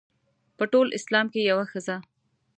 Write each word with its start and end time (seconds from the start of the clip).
په 0.57 0.63
ټول 0.71 0.87
اسلام 0.97 1.25
کې 1.33 1.41
یوه 1.49 1.65
ښځه. 1.71 1.95